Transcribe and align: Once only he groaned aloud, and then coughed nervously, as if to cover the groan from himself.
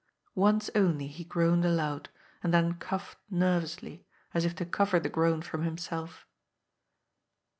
Once 0.33 0.67
only 0.73 1.05
he 1.05 1.23
groaned 1.23 1.63
aloud, 1.63 2.09
and 2.41 2.51
then 2.51 2.73
coughed 2.73 3.19
nervously, 3.29 4.03
as 4.33 4.45
if 4.45 4.55
to 4.55 4.65
cover 4.65 4.99
the 4.99 5.09
groan 5.09 5.43
from 5.43 5.61
himself. 5.61 6.25